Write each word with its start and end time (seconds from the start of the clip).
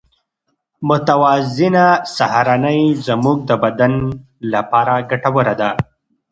متوازنه 0.87 1.85
سهارنۍ 2.17 2.81
زموږ 3.07 3.37
د 3.49 3.51
بدن 3.63 3.93
لپاره 4.53 4.93
ګټوره 5.09 5.53
ده. 5.61 5.69